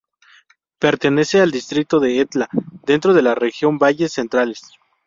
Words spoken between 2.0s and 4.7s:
Etla, dentro de la región valles centrales.